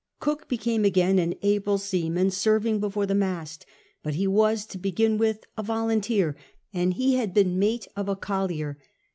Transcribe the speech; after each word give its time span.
Cook 0.19 0.47
became 0.49 0.81
agsiin 0.81 1.19
an 1.21 1.35
able 1.43 1.77
seaman 1.77 2.31
serving 2.31 2.81
befoi'e 2.81 3.07
the 3.07 3.13
mast. 3.13 3.67
But 4.01 4.15
he 4.15 4.25
was, 4.25 4.65
to 4.65 4.79
begin 4.79 5.19
with, 5.19 5.45
a 5.55 5.61
volunteer, 5.61 6.35
and 6.73 6.95
he 6.95 7.17
had 7.17 7.35
been 7.35 7.59
mate 7.59 7.87
of 7.95 8.09
a 8.09 8.15
collier. 8.15 8.79